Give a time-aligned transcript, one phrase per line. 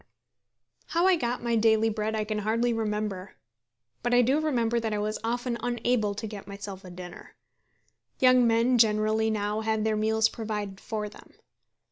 [0.87, 3.35] How I got my daily bread I can hardly remember.
[4.01, 7.35] But I do remember that I was often unable to get myself a dinner.
[8.19, 11.35] Young men generally now have their meals provided for them.